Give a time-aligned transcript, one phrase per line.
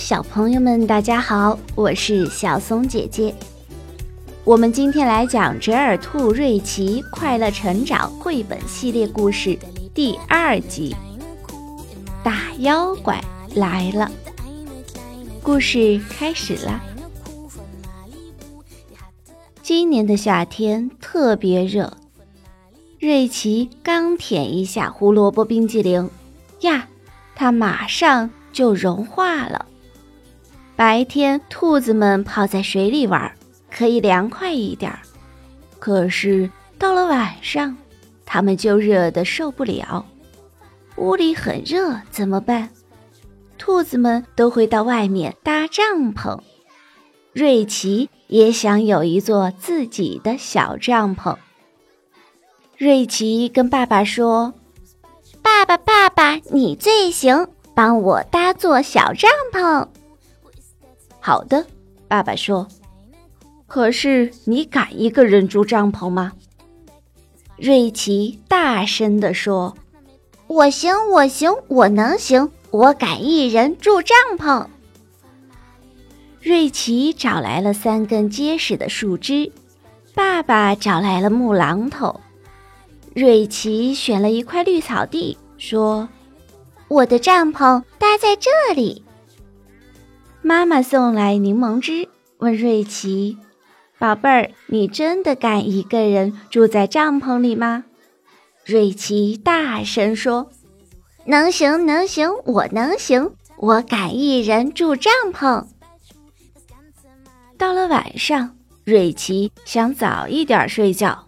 [0.00, 3.34] 小朋友们，大家好，我是小松姐姐。
[4.44, 9.56] 我们今天来讲《折耳兔瑞奇快乐成长》绘本系列故事
[9.92, 10.96] 第二集
[12.24, 13.22] 《大妖怪
[13.54, 14.06] 来了》。
[15.42, 16.80] 故事开始了。
[19.62, 21.98] 今年的夏天特别热，
[22.98, 26.08] 瑞奇刚舔一下胡萝卜冰激凌，
[26.62, 26.88] 呀，
[27.36, 29.66] 它马上就融化了。
[30.80, 33.30] 白天，兔子们泡在水里玩，
[33.70, 35.00] 可以凉快一点儿。
[35.78, 37.76] 可是到了晚上，
[38.24, 40.06] 它们就热得受不了。
[40.96, 42.70] 屋里很热，怎么办？
[43.58, 46.40] 兔子们都会到外面搭帐篷。
[47.34, 51.36] 瑞奇也想有一座自己的小帐篷。
[52.78, 54.54] 瑞奇跟爸爸说
[55.44, 59.86] ：“爸爸，爸爸，你最行，帮我搭座小帐篷。”
[61.20, 61.64] 好的，
[62.08, 62.66] 爸爸说。
[63.66, 66.32] 可是你敢一个人住帐篷吗？
[67.56, 69.76] 瑞奇大声地说
[70.48, 74.66] ：“我行，我行，我能行，我敢一人住帐篷。”
[76.42, 79.52] 瑞奇找来了三根结实的树枝，
[80.14, 82.18] 爸爸找来了木榔头，
[83.14, 86.08] 瑞奇选了一块绿草地，说
[86.88, 89.04] ：“我的帐篷搭在这里。”
[90.42, 93.36] 妈妈送来柠檬汁，问瑞奇
[94.00, 97.84] ：“宝贝儿，你真的敢一个人住在帐篷里吗？”
[98.64, 100.50] 瑞奇大声说
[101.26, 105.66] ：“能行，能行，我能行，我敢一人住帐篷。”
[107.58, 111.26] 到了晚上，瑞奇想早一点睡觉，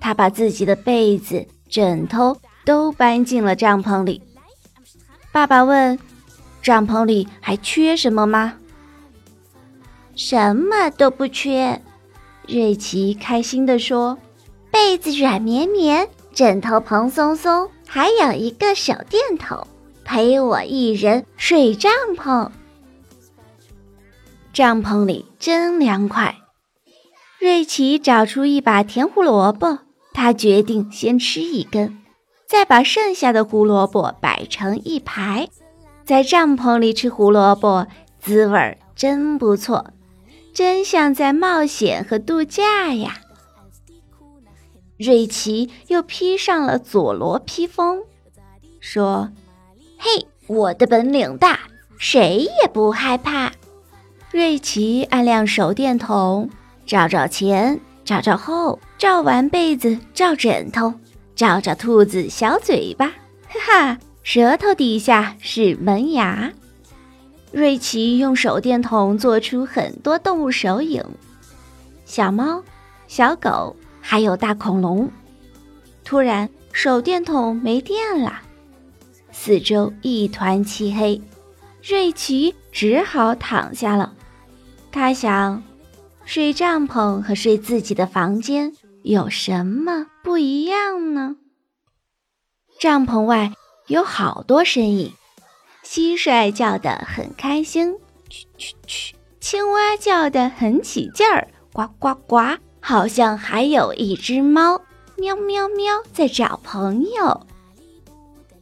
[0.00, 4.22] 他把自己的被子、枕头都搬进了帐篷里。
[5.30, 5.98] 爸爸问。
[6.66, 8.54] 帐篷里还缺什么吗？
[10.16, 11.80] 什么都不缺，
[12.48, 14.18] 瑞奇开心地说
[14.72, 19.64] ：“被子软绵绵，枕头蓬松松，还有一个手电筒，
[20.04, 22.50] 陪我一人睡帐篷。
[24.52, 26.34] 帐篷里真凉快。”
[27.38, 29.78] 瑞奇找出一把甜胡萝卜，
[30.12, 32.02] 他决定先吃一根，
[32.48, 35.48] 再把剩下的胡萝卜摆成一排。
[36.06, 37.88] 在帐篷里吃胡萝卜，
[38.20, 39.90] 滋味儿真不错，
[40.54, 43.16] 真像在冒险和度假呀！
[44.96, 48.04] 瑞奇又披上了佐罗披风，
[48.78, 49.32] 说
[49.98, 51.58] ：“嘿，我的本领大，
[51.98, 53.50] 谁也不害怕。”
[54.30, 56.48] 瑞奇按亮手电筒，
[56.86, 60.94] 照照前，照照后，照完被子，照枕头，
[61.34, 63.08] 照照兔子小嘴巴，
[63.48, 63.98] 哈哈。
[64.26, 66.52] 舌头底下是门牙。
[67.52, 71.00] 瑞奇用手电筒做出很多动物手影，
[72.04, 72.60] 小猫、
[73.06, 75.08] 小狗，还有大恐龙。
[76.02, 78.40] 突然，手电筒没电了，
[79.30, 81.22] 四周一团漆黑，
[81.80, 84.12] 瑞奇只好躺下了。
[84.90, 85.62] 他想，
[86.24, 88.72] 睡帐篷和睡自己的房间
[89.04, 91.36] 有什么不一样呢？
[92.80, 93.52] 帐篷外。
[93.86, 95.12] 有好多身影，
[95.84, 97.94] 蟋蟀叫得很开心，
[98.28, 102.38] 蛐蛐蛐；青蛙叫得很起劲儿，呱呱呱。
[102.80, 104.80] 好像还有一只猫，
[105.16, 107.46] 喵喵喵，在找朋友。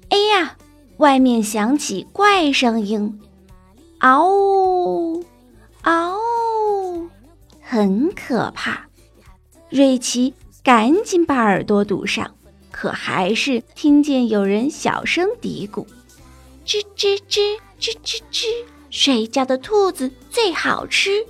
[0.08, 0.56] 哎呀，
[0.96, 3.20] 外面响起怪声音，
[3.98, 5.22] 嗷呜，
[5.82, 7.08] 嗷呜，
[7.60, 8.86] 很可怕。
[9.68, 12.34] 瑞奇赶紧把耳朵堵上。
[12.74, 15.86] 可还是听见有人小声嘀咕
[16.66, 18.46] ：“吱吱吱吱吱吱，
[18.90, 21.24] 睡觉的兔子最好吃。”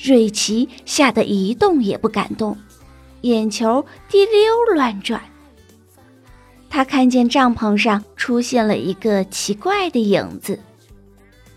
[0.00, 2.56] 瑞奇吓得一动也不敢动，
[3.22, 5.20] 眼球滴溜乱转。
[6.70, 10.60] 他看见帐篷上出现了一个奇怪的影子，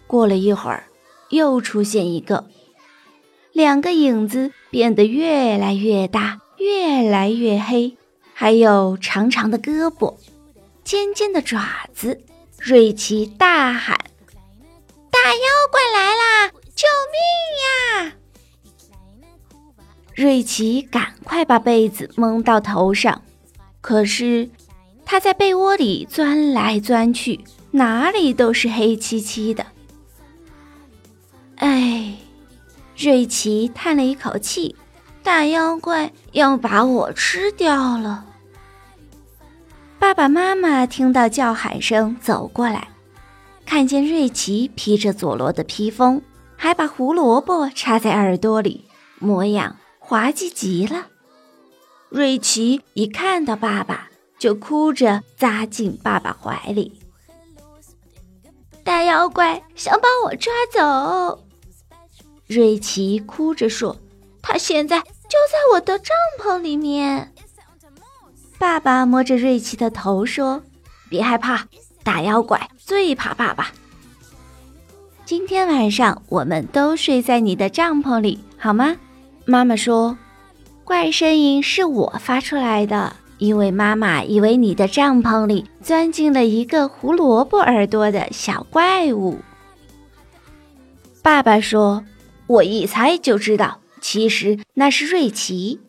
[0.08, 0.84] 过了一会儿，
[1.30, 2.48] 又出现一个，
[3.54, 7.96] 两个影子变得越来越大，越来越黑。
[8.40, 10.16] 还有长长的胳膊，
[10.84, 12.22] 尖尖的爪子。
[12.60, 13.98] 瑞奇大喊
[15.10, 15.42] ：“大妖
[15.72, 16.52] 怪来啦！
[16.76, 18.14] 救命呀！”
[20.14, 23.24] 瑞奇赶快把被子蒙到头上，
[23.82, 24.48] 可是
[25.04, 29.66] 他在被窝里钻来钻去，哪里都是黑漆漆的。
[31.56, 32.16] 哎，
[32.96, 34.76] 瑞奇叹了一口气。
[35.24, 38.27] 大妖怪要把我吃掉了！
[40.00, 42.88] 爸爸妈妈听到叫喊声走过来，
[43.66, 46.22] 看见瑞奇披着佐罗的披风，
[46.56, 48.86] 还把胡萝卜插在耳朵里，
[49.20, 51.08] 模样滑稽极了。
[52.10, 54.08] 瑞奇一看到爸爸，
[54.40, 57.00] 就哭着扎进爸爸怀里。
[58.84, 61.44] 大妖怪想把我抓走，
[62.46, 63.98] 瑞奇哭着说
[64.42, 67.34] ：“他现在就在我的帐篷里面。”
[68.60, 70.64] 爸爸摸着瑞奇的头说
[71.10, 71.68] ：“别害怕，
[72.04, 73.72] 大妖怪最怕爸爸。
[75.26, 78.96] 今天晚上我们都睡在你的帐篷里，好吗？”
[79.46, 80.18] 妈妈说
[80.84, 89.38] ：“怪声音是我发出来的。”因为妈妈以为你的帐篷里钻进了一个胡萝卜耳朵的小怪物。
[91.22, 92.04] 爸爸说
[92.48, 95.80] ：“我一猜就知道，其实那是瑞奇。”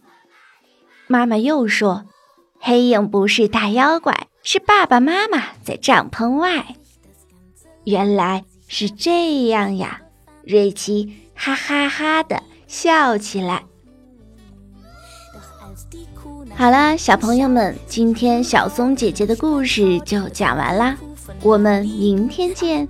[1.09, 2.05] 妈妈又说
[2.61, 6.75] ：“黑影不是大妖怪，是爸爸妈妈在帐篷外。”
[7.85, 10.03] 原来是这样呀！
[10.45, 13.65] 瑞奇哈哈哈的笑起来。
[16.55, 20.99] 好啦，小朋友们，今天小松姐姐的故事就讲完啦，
[21.43, 22.87] 我们明天见。